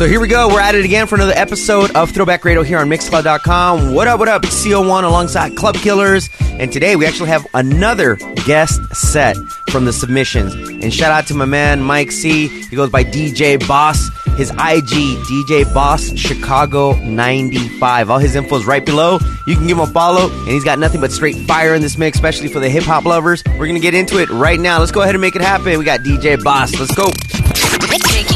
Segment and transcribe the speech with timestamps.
[0.00, 0.48] So here we go.
[0.48, 3.92] We're at it again for another episode of Throwback Radio here on Mixcloud.com.
[3.92, 4.42] What up, what up?
[4.44, 6.30] It's CO1 alongside Club Killers.
[6.40, 8.16] And today we actually have another
[8.46, 9.36] guest set
[9.68, 10.54] from the submissions.
[10.54, 12.48] And shout out to my man Mike C.
[12.48, 14.08] He goes by DJ Boss.
[14.38, 18.08] His IG, DJ Boss Chicago 95.
[18.08, 19.18] All his info is right below.
[19.46, 20.30] You can give him a follow.
[20.30, 23.04] And he's got nothing but straight fire in this mix, especially for the hip hop
[23.04, 23.44] lovers.
[23.44, 24.78] We're going to get into it right now.
[24.78, 25.78] Let's go ahead and make it happen.
[25.78, 26.74] We got DJ Boss.
[26.80, 27.10] Let's go.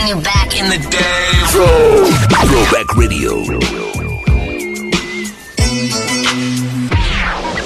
[0.05, 1.33] Taking you back in the day.
[1.49, 3.43] Throwback radio.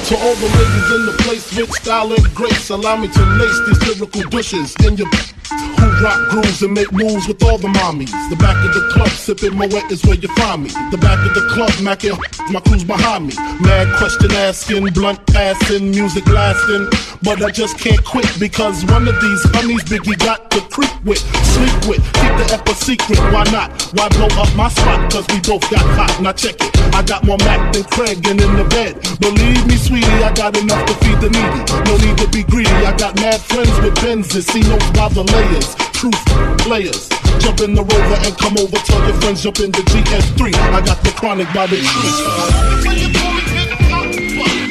[0.06, 3.60] To all the ladies in the place with style and grace, allow me to lace
[3.66, 8.12] these lyrical bushes in your who rock grooves and make moves with all the mommies.
[8.30, 10.71] The back of the club, sipping my wet is where you find me.
[10.91, 12.19] The back of the club, macking
[12.52, 13.34] my crew's behind me.
[13.61, 16.88] Mad question asking, blunt passing, music lasting.
[17.23, 21.19] But I just can't quit because one of these honeys Biggie got to creep with,
[21.19, 23.19] sleep with, keep the ep a secret.
[23.33, 23.71] Why not?
[23.95, 25.10] Why blow up my spot?
[25.12, 26.21] Cause we both got hot.
[26.23, 26.79] Now check it.
[26.95, 28.99] I got more Mac than Craig and in the bed.
[29.21, 31.60] Believe me, sweetie, I got enough to feed the needy.
[31.88, 32.71] No need to be greedy.
[32.71, 34.51] I got mad friends with Benzes.
[34.51, 35.87] See notes by the layers.
[35.99, 36.15] Truth
[36.63, 37.09] players.
[37.41, 38.79] Jump in the rover and come over.
[38.87, 40.55] Tell your friends jump in the GS3.
[40.55, 42.23] I got the chronic by the truth.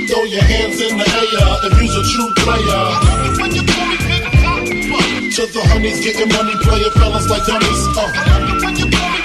[0.08, 2.80] Throw your hands in the air if you's a true player.
[5.36, 7.88] To the honeys getting money, playing fellas like dummies.
[7.97, 9.16] Uh.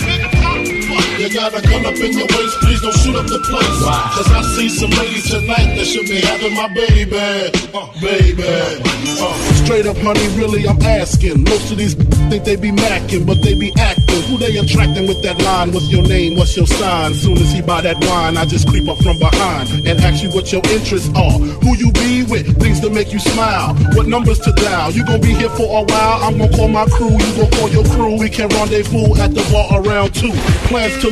[1.22, 3.78] You got a gun up in your waist, please don't shoot up the place.
[3.86, 7.14] Cause I see some ladies tonight that should be having my baby.
[7.14, 8.42] Uh, baby.
[8.42, 11.44] Uh, straight up, honey, really, I'm asking.
[11.44, 11.94] Most of these
[12.26, 14.02] think they be macking, but they be acting.
[14.26, 15.70] Who they attracting with that line?
[15.70, 16.36] What's your name?
[16.36, 17.14] What's your sign?
[17.14, 20.30] Soon as he buy that wine, I just creep up from behind and ask you
[20.30, 21.38] what your interests are.
[21.62, 22.58] Who you be with?
[22.58, 23.74] Things to make you smile.
[23.94, 24.90] What numbers to dial?
[24.90, 26.18] You gonna be here for a while?
[26.24, 27.14] I'm gonna call my crew.
[27.14, 28.18] You gonna call your crew.
[28.18, 30.32] We can rendezvous at the bar around two.
[30.66, 31.11] Plans to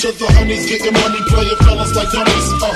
[0.00, 2.48] To the honeys getting money, playing fellas like dummies.
[2.56, 2.72] Uh.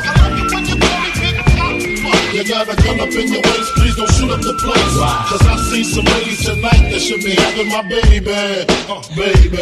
[2.37, 4.97] You got a gun up in your waist, please don't shoot up the place.
[5.33, 8.29] Cause I see some ladies tonight that should be having my baby.
[8.29, 9.57] Uh, baby.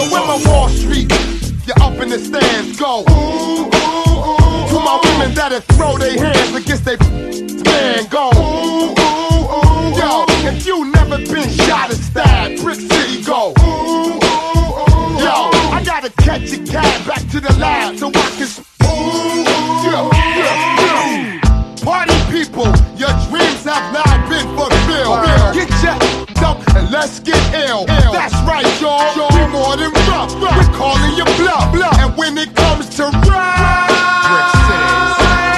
[0.00, 1.12] Yo, where my Wall Street?
[1.68, 3.04] You're up in the stands, go.
[3.04, 8.32] Ooh, ooh, ooh, to my women that'll throw their hands against their man, go.
[8.32, 13.52] Ooh, ooh, ooh, Yo, if you never been shot or stabbed, Brick City, go.
[16.38, 18.48] Catch a cab back to the lab so I can.
[18.82, 19.44] Ooh,
[19.86, 21.40] yeah, yeah, yeah.
[21.82, 22.66] Party people,
[22.98, 25.22] your dreams have not been fulfilled.
[25.54, 25.94] Get your
[26.44, 27.86] up and let's get ill.
[27.86, 29.14] That's right, y'all.
[29.34, 30.34] We more than rough.
[30.34, 31.74] We're calling you bluff.
[32.00, 33.90] And when it comes to rap,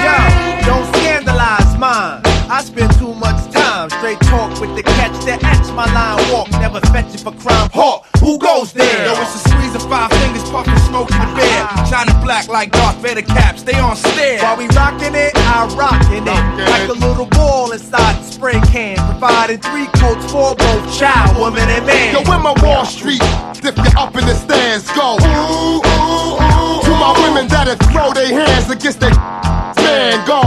[0.05, 2.21] Yo, don't scandalize mine.
[2.49, 6.49] I spend too much time straight talk with the catch that etch my line walk.
[6.51, 7.69] Never fetch it for crime.
[7.73, 9.05] Hawk, who goes there?
[9.05, 9.76] Yo, it's a squeeze of five fingers,
[11.05, 11.85] in the bed.
[11.85, 13.57] Shining black like Darth Vader cap.
[13.57, 14.41] Stay on stairs.
[14.41, 16.69] While we rocking it, I rockin' it.
[16.69, 18.97] Like a little ball inside the spray can.
[19.19, 22.13] Providing three coats for both child, woman, and man.
[22.13, 25.17] Yo, when my Wall Street, if you're up in the stands, go.
[25.21, 30.41] Ooh, ooh, ooh, to my women that'll throw their hands against their man, go.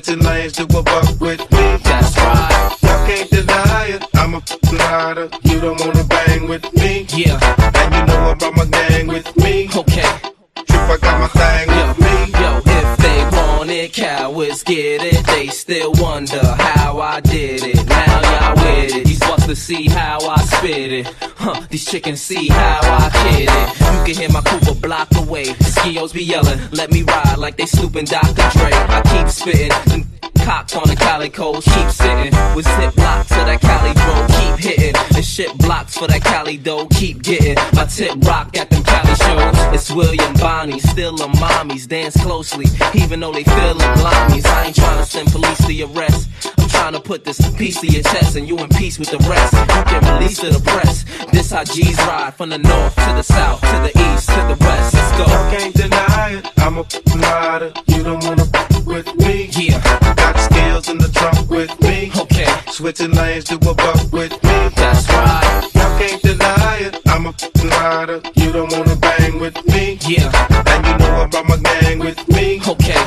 [0.00, 1.76] Switching lanes to a buck with me.
[1.84, 2.76] That's right.
[2.80, 4.02] Y'all can't deny it.
[4.14, 4.42] I'm a
[4.72, 5.28] rider.
[5.42, 7.06] You don't wanna bang with me.
[7.10, 7.38] Yeah.
[7.74, 9.68] And you know I brought my gang with me.
[9.76, 10.10] Okay.
[10.54, 12.40] Trip, I got my thing Yo, with me.
[12.40, 15.26] yo, if they want it, cowards get it.
[15.26, 17.86] They still wonder how I did it.
[17.86, 19.04] Now y'all with it.
[19.04, 21.06] These busters see how I spit it.
[21.36, 23.79] Huh, these chickens see how I kid it.
[24.10, 25.44] Can hear my coupe a block away.
[25.44, 28.34] The Skios be yelling, let me ride like they snooping Dr.
[28.34, 28.72] Dre.
[28.72, 30.04] I keep spitting,
[30.44, 31.68] cocked on the Cali coast.
[31.68, 34.29] Keep sitting with zip blocks to that Cali bro.
[34.60, 36.86] Hitting and shit blocks for that Cali dough.
[36.88, 39.74] Keep getting my tip rock at them Cali shows.
[39.74, 41.88] It's William Bonnie, still a mommies.
[41.88, 44.44] Dance closely, even though they feelin' limeys.
[44.44, 46.28] I ain't trying to send police to your rest.
[46.58, 49.18] I'm trying to put this piece to your chest and you in peace with the
[49.28, 49.52] rest.
[49.54, 51.04] You can release to the press.
[51.32, 54.56] This how G's ride from the north to the south to the east to the
[54.60, 54.94] west.
[54.94, 55.24] Let's go.
[55.24, 56.46] I can't deny it.
[56.58, 56.84] I'm a
[57.16, 57.72] rider.
[57.86, 58.44] You don't wanna
[58.90, 59.48] with me.
[59.52, 59.80] Yeah.
[60.16, 62.10] Got skills in the trunk with me.
[62.18, 62.49] Okay.
[62.80, 64.68] Switching lanes to a buck with me.
[64.74, 65.70] That's right.
[65.74, 66.98] Y'all can't deny it.
[67.08, 67.34] I'm a
[67.78, 68.22] rider.
[68.36, 69.98] You don't wanna bang with me.
[70.08, 70.32] Yeah.
[70.66, 72.58] And you know I brought my gang with me.
[72.66, 73.04] Okay.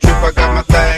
[0.00, 0.91] Trip, I got my thing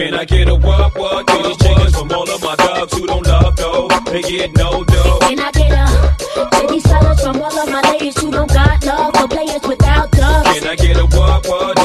[0.00, 1.26] can I get a what, what?
[1.26, 5.18] These chickens from all of my dogs who don't love dough, they get no dough.
[5.20, 8.82] Can I get a to these fellas from all of my ladies who don't got
[8.84, 10.58] love for players without drugs?
[10.58, 11.79] Can I get a what, what?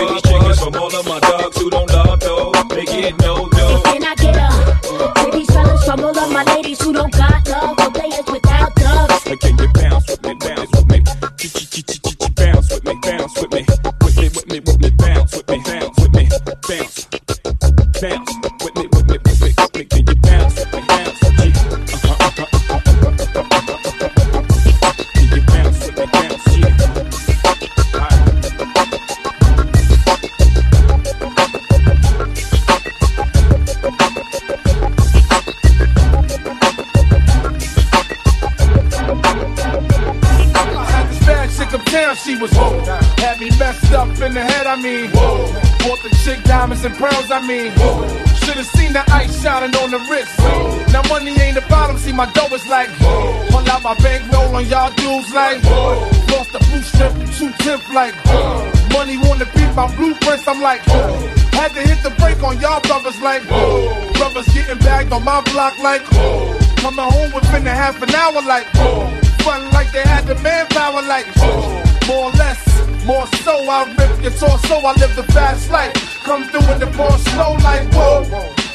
[46.86, 48.06] And pearls, I mean, whoa.
[48.46, 50.32] Should've seen the ice shining on the wrist.
[50.38, 50.86] Whoa.
[50.94, 53.48] Now money ain't the problem, see my dough is like, whoa.
[53.50, 55.98] Pull out my bankroll on y'all dudes like, whoa.
[56.30, 58.72] Lost the blue strip, two tip like, whoa.
[58.94, 61.18] Money wanna beat my blueprints, I'm like, whoa.
[61.58, 64.14] Had to hit the brake on y'all brothers like, whoa.
[64.14, 66.54] Brothers getting bagged on my block like, whoa.
[66.78, 69.10] Coming home within a half an hour like, whoa.
[69.42, 71.82] Fun like they had the manpower like, whoa.
[72.08, 72.62] More or less,
[73.06, 76.15] more so, I rip your torso, I live the fast life.
[76.26, 78.26] Come through in the more slow like, whoa.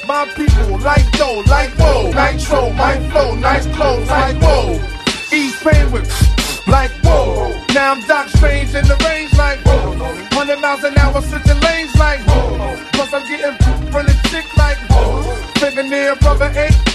[0.07, 2.13] My people like dough, like whoa.
[2.13, 4.75] Nitro, my flow, nice clothes, like whoa.
[5.33, 6.07] East pain with
[6.69, 7.51] like whoa.
[7.75, 9.97] Now I'm Doc Strange in the range like whoa.
[10.31, 12.79] Hundred miles an hour switching lanes like whoa.
[12.93, 13.57] Plus I'm getting
[13.91, 15.35] from the chick like whoa.
[15.59, 16.90] Fingernail rubber ain't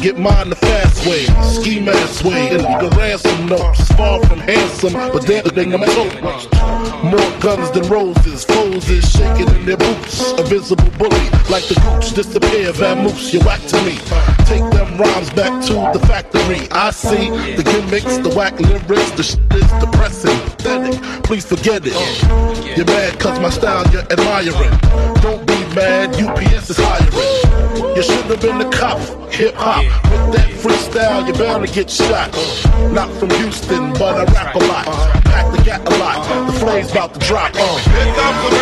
[0.00, 3.86] get mine the fast way, ski mask way, and the ransom notes.
[3.92, 6.04] Far from handsome, but they're the thing I'm so
[7.02, 10.32] More guns than roses, foes is shaking in their boots.
[10.32, 14.37] A visible bully, like the gooch disappear, vamoose, you whack to me
[14.98, 16.68] rhymes back to the factory.
[16.72, 21.00] I see the gimmicks, the whack lyrics, the shit is depressing, pathetic.
[21.22, 21.94] Please forget it.
[22.76, 24.74] You're mad cause my style you're admiring.
[25.22, 27.96] Don't be mad, UPS is hiring.
[27.96, 28.98] You should have been a cop,
[29.30, 29.84] hip hop.
[30.10, 32.32] With that freestyle, you're bound to get shot.
[32.92, 34.86] Not from Houston, but I rap a lot.
[35.24, 36.46] Pack the gat a lot.
[36.46, 37.52] The flame's about to drop.
[37.54, 38.57] Uh.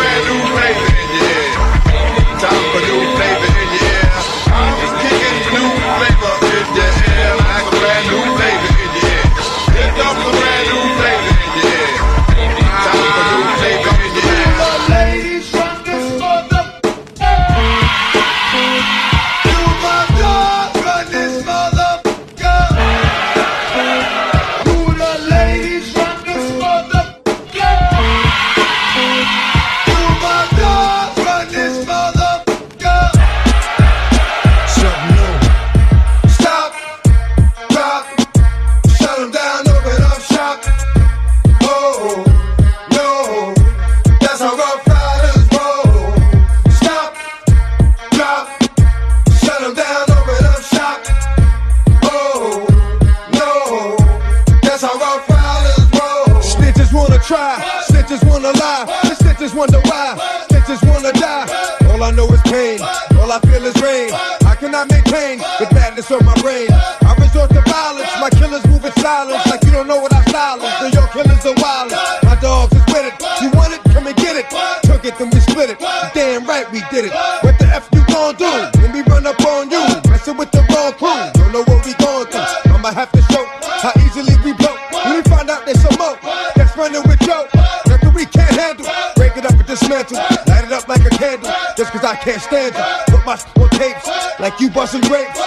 [94.77, 95.46] busting grapes.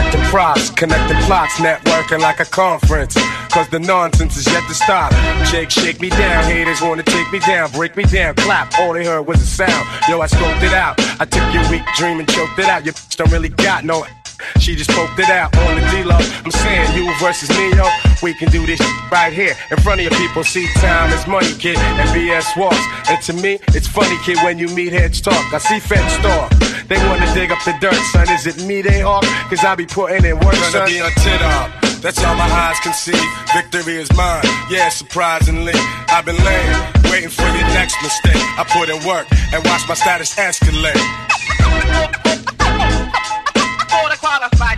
[0.00, 3.14] Collecting props, connecting plots, networking like a conference.
[3.50, 5.12] Cause the nonsense is yet to stop.
[5.44, 6.44] Shake, shake me down.
[6.44, 8.72] Haters wanna take me down, break me down, clap.
[8.78, 9.86] All they heard was a sound.
[10.08, 10.98] Yo, I scoped it out.
[11.20, 12.86] I took your weak dream and choked it out.
[12.86, 14.06] You don't really got no
[14.58, 16.16] she just poked it out on the D-Lo.
[16.16, 17.86] I'm saying you versus me, yo.
[18.22, 18.80] We can do this
[19.12, 20.44] right here in front of your people.
[20.44, 22.80] See, time is money, kid, and BS walks.
[23.10, 25.52] And to me, it's funny, kid, when you meet heads talk.
[25.52, 26.59] I see feds talk.
[26.88, 28.28] They wanna dig up the dirt, son.
[28.30, 29.24] Is it me they hawk?
[29.48, 30.72] Cause I be putting in work, son.
[30.72, 31.70] Gonna be a tit up.
[32.00, 33.20] That's all my eyes can see.
[33.52, 34.42] Victory is mine.
[34.70, 35.74] Yeah, surprisingly,
[36.08, 36.76] I've been laying,
[37.12, 38.40] waiting for your next mistake.
[38.56, 40.96] I put in work and watch my status escalate.
[44.20, 44.69] Qualified.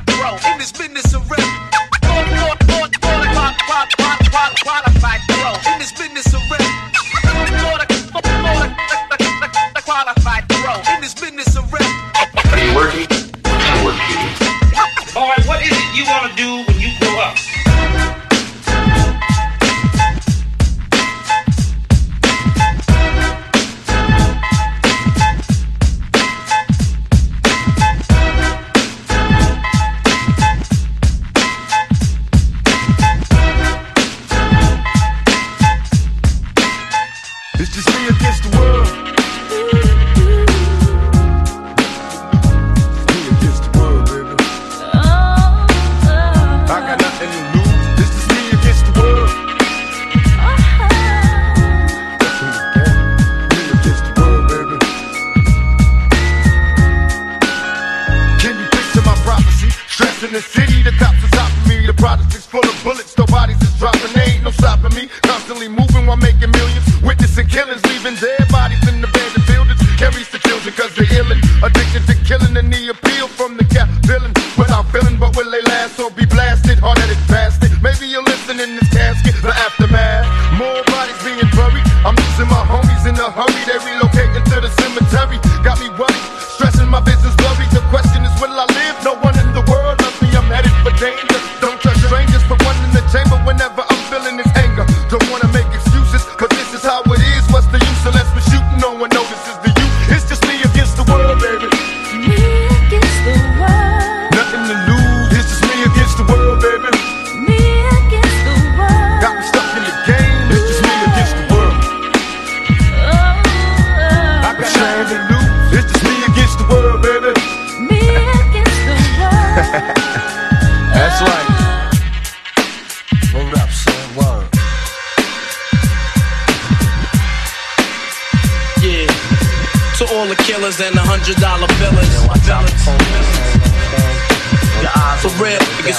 [70.71, 71.41] cause you're illin'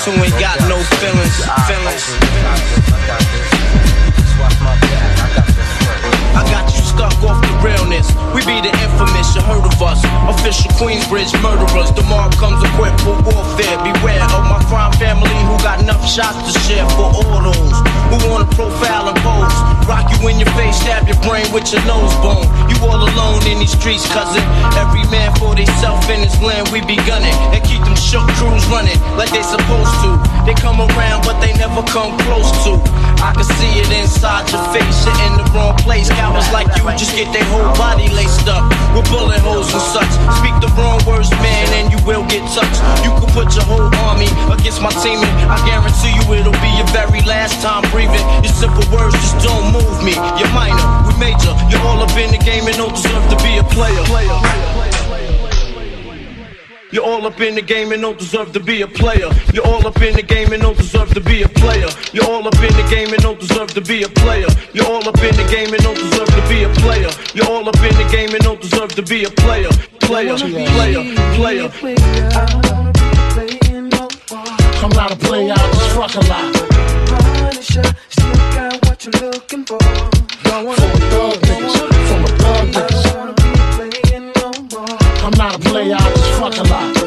[0.05, 1.35] who ain't got no feelings.
[1.67, 2.03] Feelings.
[6.35, 8.11] I got you stuck off the realness.
[8.35, 10.03] We be the infamous, you heard of us.
[10.27, 11.32] Official Queensbridge
[21.53, 22.49] with your nose bone.
[22.65, 24.41] You all alone in these streets, cousin.
[24.73, 27.37] Every man for theyself in his land, we be gunning.
[27.53, 30.17] And keep them shook crews running like they supposed to.
[30.49, 32.81] They come around, but they never come close to.
[33.21, 36.09] I can see it inside your face, you're in the wrong place.
[36.09, 40.11] Cowards like you just get their whole body laced up with bullet holes and such.
[40.41, 42.81] Speak the wrong words, man, and you will get touched.
[43.05, 46.71] You can put your whole army against my team, and I guarantee you it'll be
[46.75, 48.25] your very last time breathing.
[48.41, 50.17] Your simple words just don't move me.
[50.41, 50.52] You're
[52.83, 54.03] don't deserve to be a player.
[56.91, 59.29] You're all up in the game and don't deserve to be a player.
[59.53, 61.87] You're all up in the game and don't deserve to be a player.
[62.11, 64.47] You're all up in the game and don't deserve to be a player.
[64.73, 67.09] You're all up in the game and don't deserve to be a player.
[67.33, 69.69] You're all up in the game and don't deserve to be a player.
[70.01, 71.03] Player, player,
[71.39, 71.69] player.
[74.83, 76.51] I'm not a player, I just fuck a lot.
[77.63, 79.79] Still got what you're looking for.
[79.79, 81.92] From a thug niggas,
[85.23, 86.97] I'm not a player, I just fuck a lot.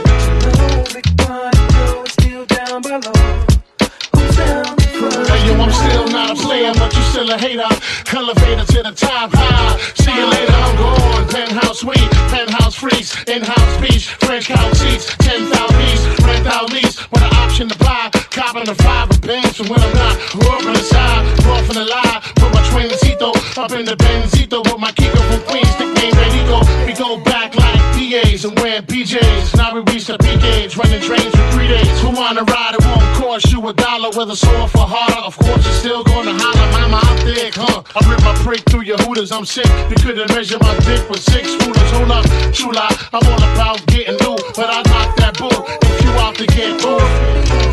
[5.29, 7.68] Hey, yo, I'm still not a player, but you still a hater.
[8.16, 9.76] Elevator to the top, high.
[9.94, 11.29] See you later, I'm gone.
[11.29, 17.22] Penthouse suite, penthouse freeze, in-house beach, French couch seats, 10,000 piece, rent out lease, with
[17.22, 18.11] an option to buy.
[18.37, 20.12] Copping the five of bands from when I'm not.
[20.44, 22.20] Up the side, up from the lie.
[22.37, 26.61] Put my twincito up in the Benzito with my Kiko from Queens, nickname Benito.
[26.85, 29.57] We go back like PAs and wearing PJs.
[29.57, 31.88] Now we reach the peak age, running trains for three days.
[32.03, 32.77] Who wanna ride?
[32.77, 35.25] It won't cost you a dollar, whether sore for harder.
[35.25, 37.88] Of course, you're still gonna holler, mama, I'm thick, huh?
[37.96, 39.70] I rip my prick through your hooters, I'm sick.
[39.88, 41.90] You couldn't measure my dick with six rulers.
[41.96, 46.05] Hold up, true lie, I'm all about getting new, but I knock that bull if
[46.05, 47.01] you out to get booed.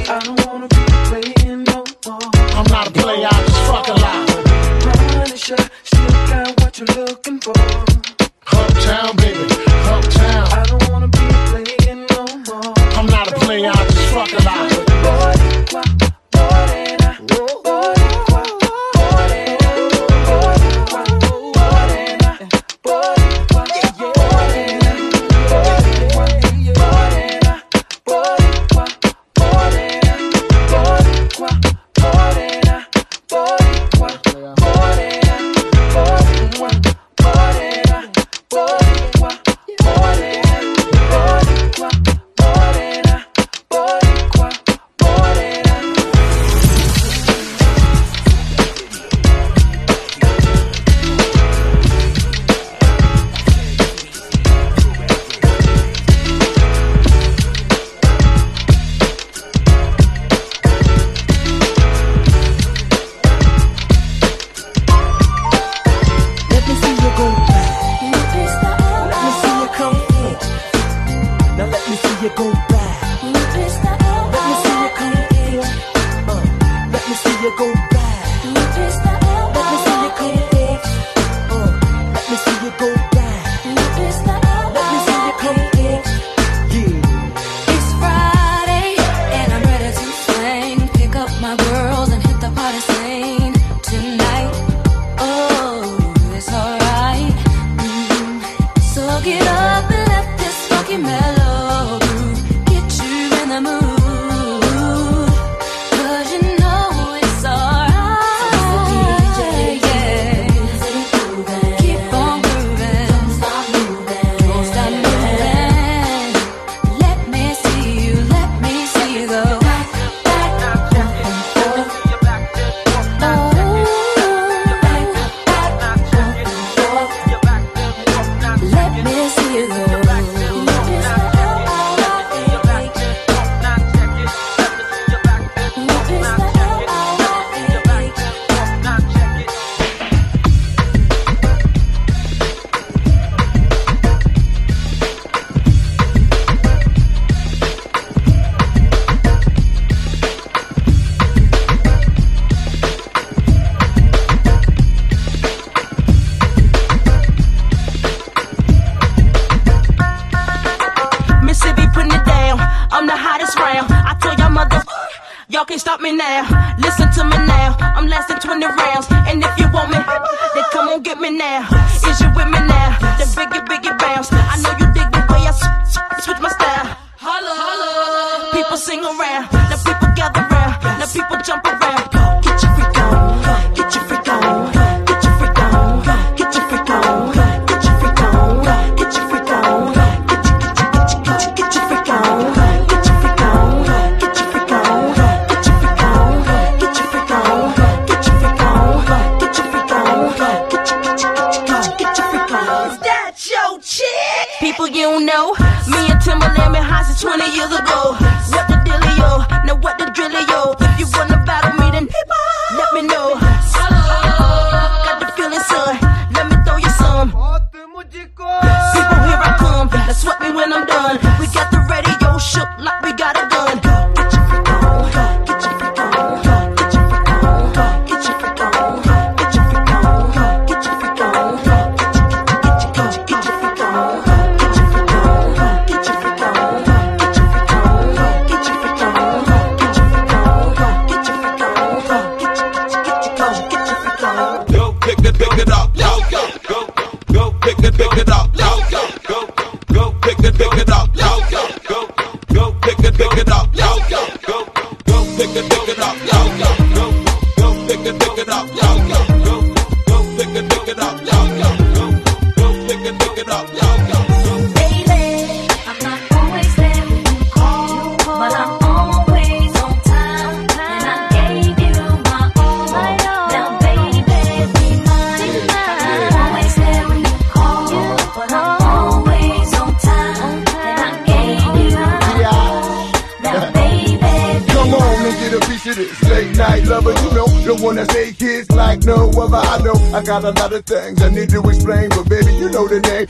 [0.08, 0.53] I don't
[2.74, 4.30] not a player, I just fuck a lot.
[8.52, 9.46] Uptown, baby,
[9.94, 10.46] uptown.
[10.52, 12.74] I don't wanna be playing no more.
[12.98, 14.72] I'm not a player, I just fuck a lot.
[15.04, 15.84] Boricua,
[16.34, 17.63] morena, boricua,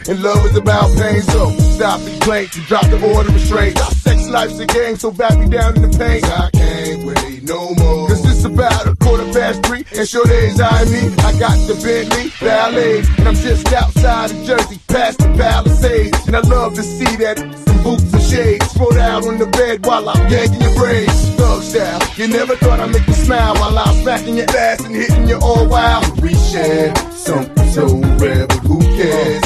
[0.07, 3.77] And love is about pain, so stop the complaints and drop the order of restraint.
[3.77, 6.23] Sex life's a game, so back me down in the pain.
[6.25, 8.09] I can't wait no more.
[8.09, 11.07] Cause it's about a quarter past three, and sure days I me.
[11.23, 16.27] I got the Bentley Ballet, and I'm just outside of Jersey, past the Palisades.
[16.27, 19.85] And I love to see that some boots and shades rolled out on the bed
[19.85, 21.29] while I'm yanking your braids.
[21.35, 24.95] Thug style, you never thought I'd make you smile while I'm smacking your ass and
[24.95, 26.21] hitting you all wild.
[26.21, 27.87] Reaching something so
[28.19, 29.42] rare, but who cares?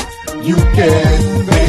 [0.47, 1.66] you get.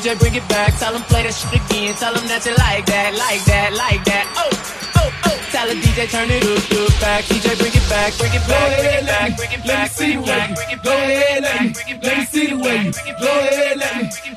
[0.00, 0.78] DJ, bring it back.
[0.78, 1.92] Tell him play that shit again.
[1.94, 4.24] Tell him that you like that, like that, like that.
[4.32, 4.48] Oh,
[4.96, 5.36] oh, oh.
[5.52, 7.24] Tell the DJ, turn it up, up, back.
[7.28, 9.68] DJ, bring it back, bring it back, bring it back, bring it back.
[9.68, 13.28] Let me see the way you go ahead, let me see the way you go
[13.28, 13.76] ahead,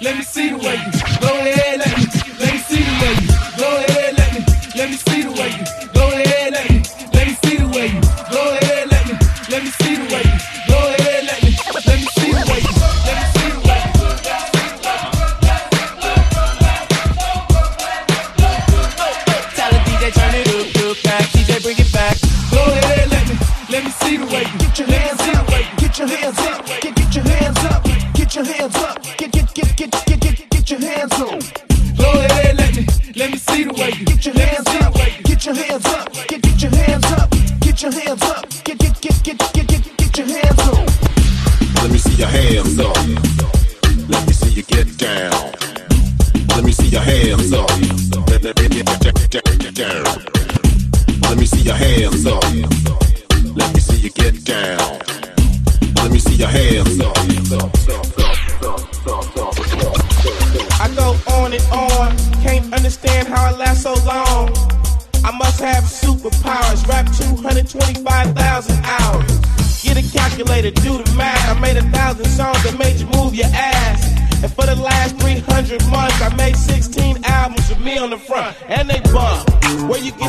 [0.03, 0.91] let me see the way you
[1.23, 1.72] go ahead.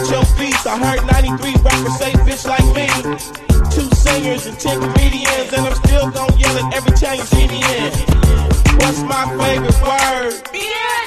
[0.04, 0.66] Where your beats?
[0.66, 2.84] I heard 93 rappers say bitch like me.
[3.72, 7.48] Two singers and 10 comedians, and I'm still gon' yell it every time you see
[7.48, 7.88] me in.
[8.84, 10.44] What's my favorite word?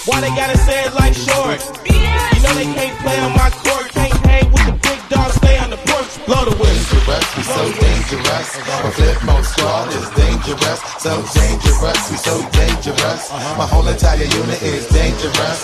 [0.09, 1.61] Why they gotta say it like short?
[1.85, 5.57] You know they can't play on my court, can't hang with the big dogs, stay
[5.61, 6.97] on the porch, blow the whistle.
[7.05, 8.49] dangerous, we so dangerous.
[8.81, 13.29] My flip mode squad is dangerous, so dangerous, we so dangerous.
[13.61, 15.59] My whole entire unit is dangerous.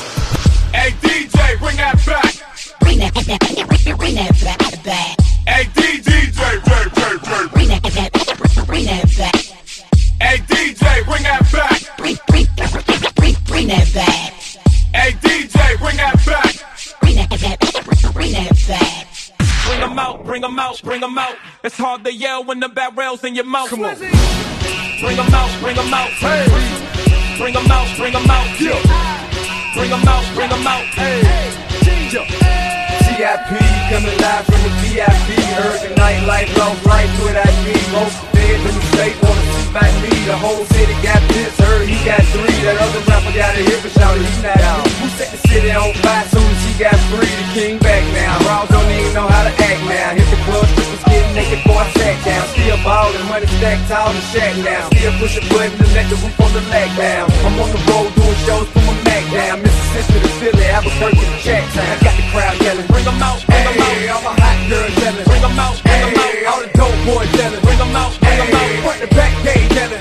[0.70, 2.53] Hey DJ, bring that back.
[2.94, 5.18] Bring that, bring that, bring that back, back.
[5.48, 6.14] Hey DJ.
[7.52, 9.36] Bring that, that, bring that back.
[10.22, 11.98] Hey DJ, bring that back.
[11.98, 12.46] Bring, bring,
[13.16, 14.34] bring, bring that back.
[14.94, 16.54] Hey DJ, bring that back.
[17.02, 19.08] Bring that, that, bring that back.
[19.66, 21.36] Bring 'em out, bring 'em out, bring 'em out.
[21.64, 23.72] It's hard to yell when the barrel's in your mouth.
[23.72, 23.96] Come on.
[23.98, 26.12] Bring 'em out, bring 'em out.
[26.22, 26.46] Hey.
[27.40, 28.58] Bring 'em out, bring 'em out.
[29.74, 30.86] Bring 'em out, bring 'em out.
[30.94, 32.73] Hey.
[33.14, 33.54] T.I.P.
[33.94, 35.38] coming live from the VIP.
[35.54, 37.86] Heard the nightlife, lost life what I need.
[37.94, 40.10] Most feds in the state wanna see my me.
[40.26, 42.58] The whole city got this, heard he got three.
[42.66, 44.90] That other rapper got a hip and shouted he not out.
[44.98, 47.30] Who set the city on fire soon as he got free?
[47.30, 48.34] The king back now.
[48.50, 50.18] Raws don't even know how to act now.
[50.18, 52.44] Hit the club, strippers getting naked before I sat down.
[52.50, 54.90] Still ballin', money stacked tall and shack now.
[54.90, 57.30] Still pushing buttons to let the roof on the leg down.
[57.46, 59.62] I'm on the road doing shows from my Mac down.
[59.62, 61.86] Mississippi to Philly, Albuquerque to Jackson.
[61.86, 63.03] I got the crowd yelling.
[63.04, 64.16] Bring 'em out, bring 'em out.
[64.16, 65.28] All my hot girls yelling.
[65.28, 67.60] Bring 'em out, bring 'em Hey, all the dope boys yelling.
[67.60, 68.70] Bring 'em out, bring 'em out.
[68.80, 70.00] Front the back gate yelling.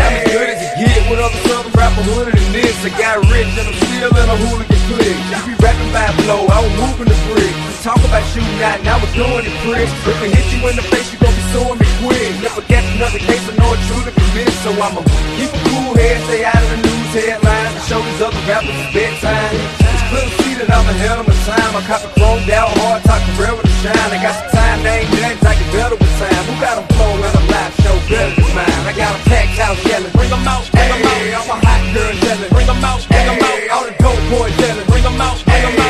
[0.00, 2.80] I'm as good as it get with other southern rappers hooded than this.
[2.80, 5.20] I got rich and I'm still in a hooligan clique.
[5.28, 7.52] You be rapping by blow, I was moving the brick.
[7.84, 9.92] Talk about shooting out, now we're doing it, Chris.
[10.08, 12.40] If we hit you in the face, you gon' be suing me quick.
[12.40, 14.64] Never get another case, I know it's true to missed.
[14.64, 15.04] So I'ma
[15.36, 18.80] keep a cool head, stay out of the news headlines, and show these other rappers
[18.80, 19.60] it's bedtime.
[20.24, 21.76] It's clear to see that I'm ahead of my time.
[21.76, 23.96] I cop a chromed out hard, talk forever to shine.
[23.96, 26.44] I got some time, they ain't nothing, I get better with time.
[26.44, 28.82] Who got 'em flow in a live show better than mine?
[28.86, 30.12] I got a packed house yelling.
[30.12, 32.50] Bring 'em out, bring 'em Hey, all my hot girls yelling.
[32.50, 33.76] Bring 'em out, bring 'em Hey, out.
[33.76, 34.86] all the dope boys yelling.
[34.86, 35.89] Bring 'em out, bring 'em Hey, out.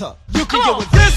[0.00, 1.09] You can get with this,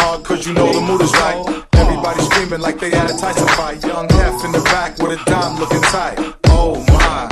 [0.00, 1.40] hard, cause you know the mood is right.
[1.74, 3.82] Everybody screaming like they had a Tyson fight.
[3.84, 6.16] Young half in the back with a dime looking tight.
[6.46, 7.28] Oh my.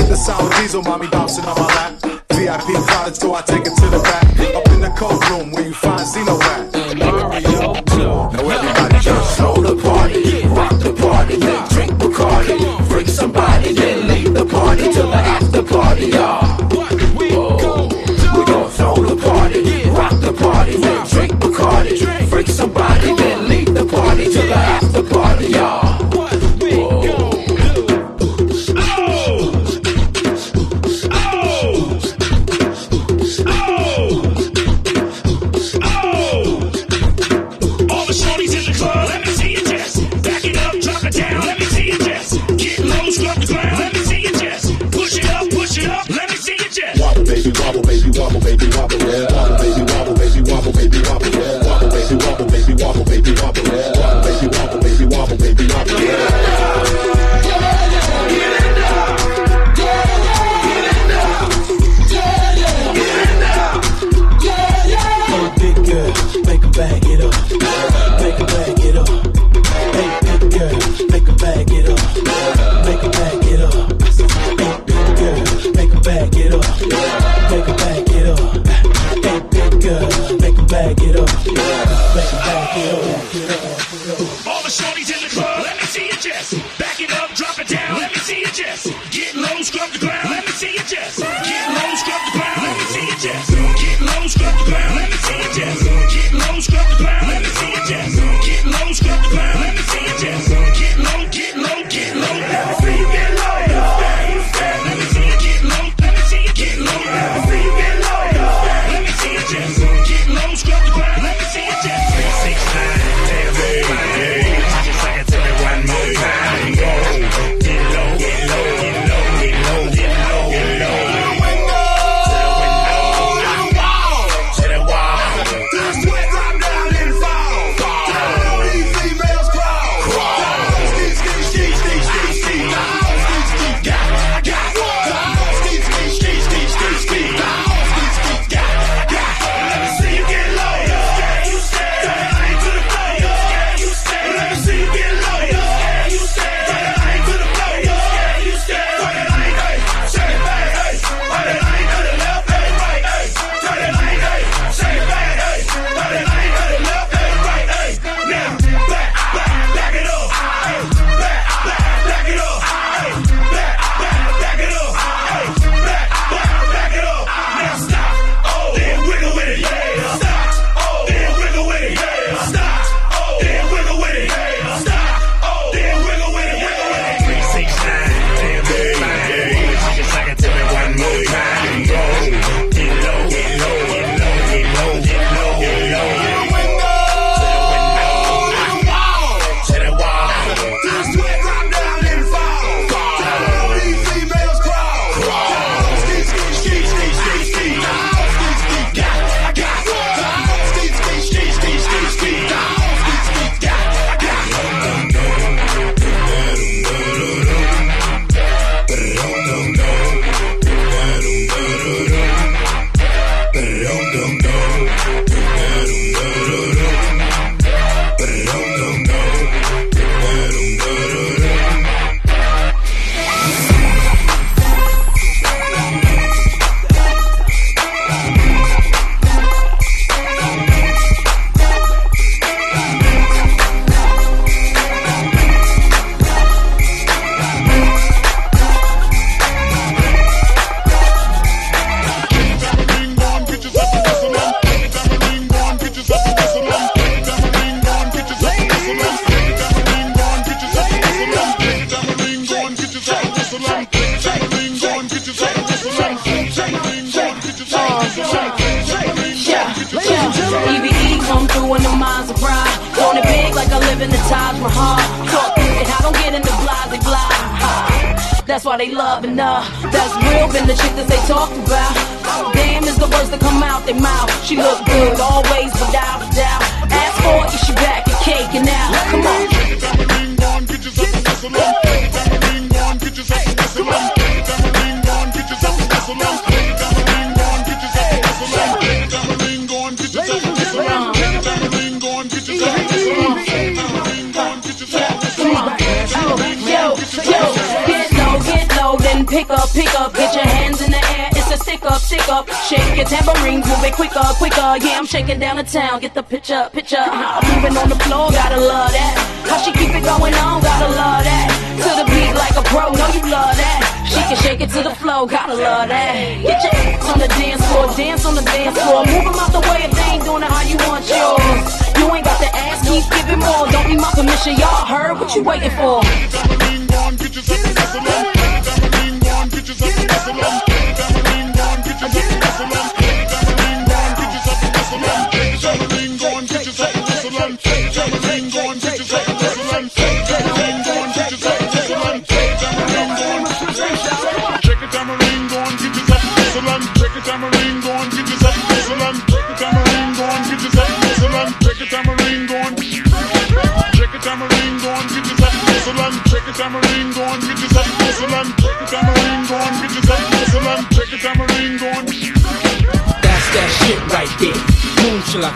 [0.00, 1.92] In the sour diesel, mommy bouncing on my lap.
[2.30, 4.24] VIP college, so I take it to the back.
[4.58, 6.76] Up in the cold room where you find Xeno at.
[6.98, 7.72] Mario
[8.32, 12.56] Now everybody just slow the party, rock the party, then drink Bacardi.
[12.88, 16.45] Freak somebody, then leave the party till the after party, y'all.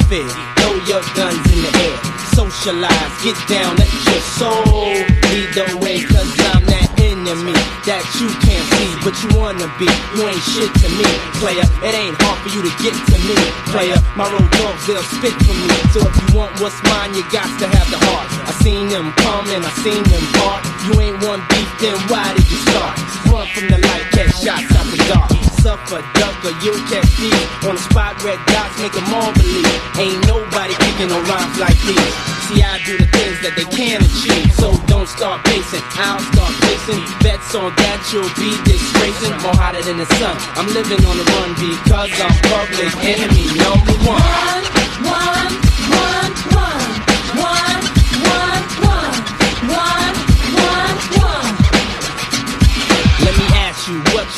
[0.09, 0.29] fear.
[0.61, 1.99] Throw your guns in the air.
[2.33, 4.95] Socialize, get down, let your soul
[5.33, 6.01] lead the way.
[6.05, 9.89] Cause I'm that enemy that you can't see, but you wanna be.
[10.15, 11.09] You ain't shit to me,
[11.43, 11.67] player.
[11.83, 13.37] It ain't hard for you to get to me,
[13.75, 13.99] player.
[14.15, 15.75] My road dogs, they'll spit for me.
[15.93, 18.29] So if you want what's mine, you got to have the heart.
[18.47, 20.63] I seen them come and I seen them part.
[20.87, 22.95] You ain't one beef, then why did you start?
[23.27, 25.40] Run from the light, catch shots out the dark.
[25.61, 27.69] Suffer, ducker, you'll catch these.
[27.69, 29.69] On the spot, red dots make them all believe.
[30.01, 32.15] Ain't nobody kicking no rhymes like these.
[32.49, 34.49] See, I do the things that they can't achieve.
[34.57, 37.05] So don't start pacing, I'll start pacing.
[37.21, 39.37] Bets on that you'll be disgracing.
[39.45, 40.33] More hotter than the sun.
[40.57, 43.95] I'm living on the run because I'm public enemy number.
[44.09, 44.65] One,
[45.05, 45.70] one, one,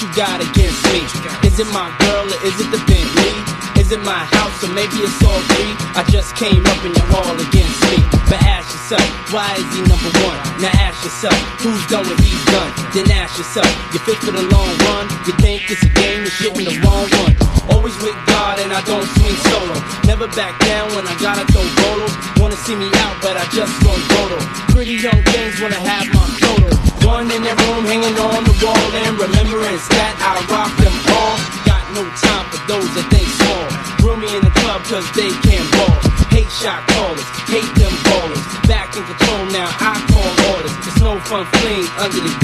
[0.03, 0.99] you got against me.
[1.47, 3.35] Is it my girl or is it the Bentley?
[3.79, 5.73] Is it my house or maybe it's all three?
[5.95, 8.03] I just came up in your hall against me.
[8.27, 10.39] But ask yourself, why is he number one?
[10.59, 12.71] Now ask yourself, who's done what he's done?
[12.91, 15.07] Then ask yourself, you fit for the long run?
[15.23, 17.35] You think it's a game, you're shitting the wrong one.
[17.71, 19.79] Always with God and I don't swing solo.
[20.03, 22.15] Never back down when I gotta throw bolos.
[22.43, 24.39] Wanna see me out, but I just run photo.
[24.75, 26.22] Pretty young things wanna have my
[42.03, 42.42] under the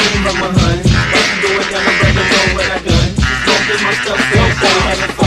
[0.00, 0.78] king of my hun.
[1.12, 2.24] What you doing, brother?
[2.30, 3.10] Know what I done.
[3.44, 5.19] Smoking my stuff, so cold, having fun.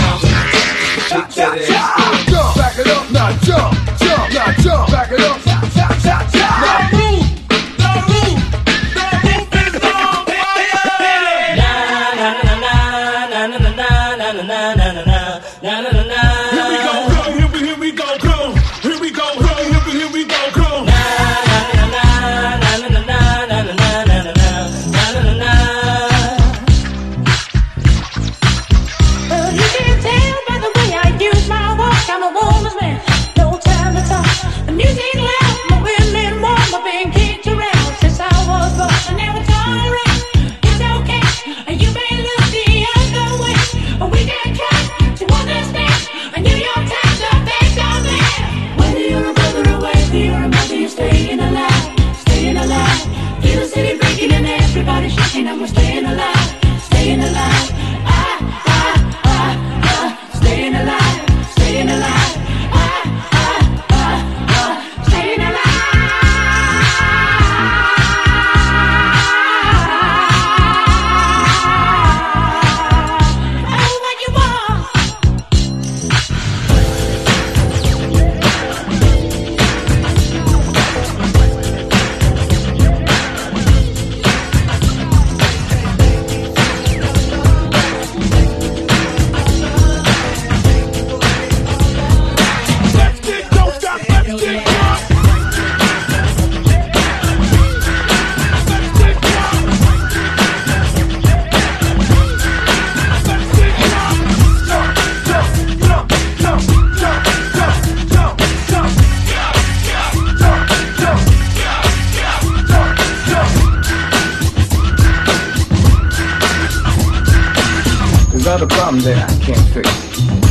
[118.84, 119.88] problem that I can't fix.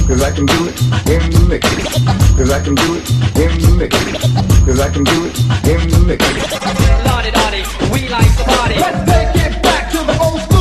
[0.09, 0.74] Cause I can do it
[1.05, 1.68] in the mix.
[2.35, 3.05] Cause I can do it
[3.37, 3.93] in the mix.
[4.64, 5.37] Cause I can do it
[5.68, 6.24] in the mix.
[7.05, 8.76] Lottie, lottie, we like the party.
[8.80, 10.51] Let's take it back to the old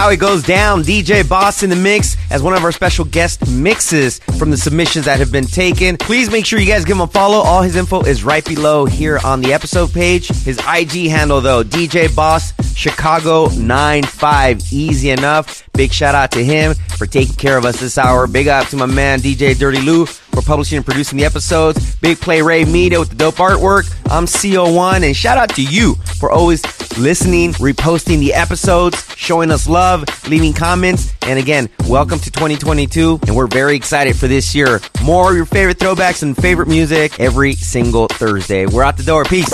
[0.00, 0.82] how it goes down.
[0.82, 5.04] DJ Boss in the mix as one of our special guest mixes from the submissions
[5.04, 5.98] that have been taken.
[5.98, 7.36] Please make sure you guys give him a follow.
[7.36, 10.28] All his info is right below here on the episode page.
[10.28, 14.72] His IG handle though, DJ Boss Chicago 95.
[14.72, 15.68] Easy enough.
[15.74, 18.26] Big shout out to him for taking care of us this hour.
[18.26, 21.96] Big up to my man DJ Dirty Lou for publishing and producing the episodes.
[21.96, 23.94] Big Play Ray Media with the dope artwork.
[24.10, 26.62] I'm CO1 and shout out to you for always
[27.00, 31.12] listening, reposting the episodes, showing us love, leaving comments.
[31.22, 34.80] And again, welcome to 2022 and we're very excited for this year.
[35.02, 38.66] More of your favorite throwbacks and favorite music every single Thursday.
[38.66, 39.24] We're out the door.
[39.24, 39.50] Peace.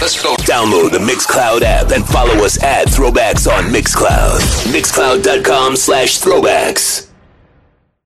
[0.00, 0.34] Let's go.
[0.36, 4.40] Download the Mixcloud app and follow us at Throwbacks on Mixcloud.
[4.72, 7.08] Mixcloud.com slash throwbacks.